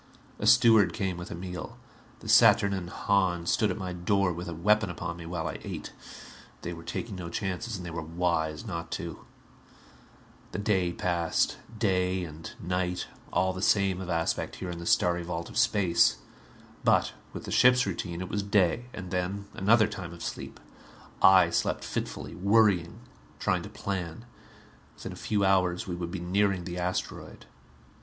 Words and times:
A 0.39 0.47
steward 0.47 0.93
came 0.93 1.15
with 1.15 1.29
a 1.29 1.35
meal. 1.35 1.77
The 2.21 2.27
saturnine 2.27 2.87
Hahn 2.87 3.45
stood 3.45 3.69
at 3.69 3.77
my 3.77 3.93
door 3.93 4.33
with 4.33 4.49
a 4.49 4.53
weapon 4.55 4.89
upon 4.89 5.15
me 5.17 5.27
while 5.27 5.47
I 5.47 5.59
ate. 5.63 5.93
They 6.63 6.73
were 6.73 6.81
taking 6.81 7.15
no 7.17 7.29
chances 7.29 7.77
and 7.77 7.85
they 7.85 7.91
were 7.91 8.01
wise 8.01 8.65
not 8.65 8.89
to. 8.93 9.23
The 10.53 10.57
day 10.57 10.91
passed. 10.91 11.57
Day 11.77 12.23
and 12.23 12.51
night, 12.59 13.05
all 13.31 13.53
the 13.53 13.61
same 13.61 14.01
of 14.01 14.09
aspect 14.09 14.55
here 14.55 14.71
in 14.71 14.79
the 14.79 14.87
starry 14.87 15.21
vault 15.21 15.49
of 15.51 15.57
space. 15.59 16.17
But 16.83 17.13
with 17.31 17.43
the 17.43 17.51
ship's 17.51 17.85
routine 17.85 18.21
it 18.21 18.27
was 18.29 18.41
day. 18.41 18.85
And 18.93 19.11
then 19.11 19.45
another 19.53 19.85
time 19.85 20.13
of 20.13 20.23
sleep. 20.23 20.59
I 21.21 21.51
slept 21.51 21.83
fitfully, 21.83 22.33
worrying, 22.33 23.01
trying 23.37 23.61
to 23.61 23.69
plan. 23.69 24.25
Within 24.95 25.11
a 25.11 25.15
few 25.15 25.45
hours 25.45 25.85
we 25.85 25.93
would 25.93 26.09
be 26.09 26.19
nearing 26.19 26.63
the 26.63 26.79
asteroid. 26.79 27.45